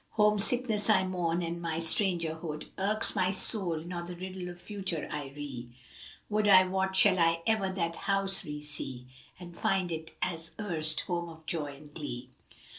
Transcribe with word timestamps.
Home 0.13 0.39
sickness 0.39 0.89
I 0.89 1.05
mourn, 1.05 1.43
and 1.43 1.61
my 1.61 1.77
strangerhood 1.77 2.69
* 2.75 2.77
Irks 2.89 3.15
my 3.15 3.29
soul, 3.29 3.81
nor 3.85 4.01
the 4.01 4.15
riddle 4.15 4.49
of 4.49 4.59
future 4.59 5.07
I 5.11 5.25
ree. 5.35 5.69
Would 6.27 6.47
I 6.47 6.65
wot 6.65 6.95
shall 6.95 7.19
I 7.19 7.43
ever 7.45 7.69
that 7.69 7.97
house 7.97 8.43
resee 8.43 9.05
* 9.21 9.39
And 9.39 9.55
find 9.55 9.91
it, 9.91 10.17
as 10.19 10.53
erst, 10.59 11.01
home 11.01 11.29
of 11.29 11.45
joy 11.45 11.75
and 11.75 11.93
glee!" 11.93 12.29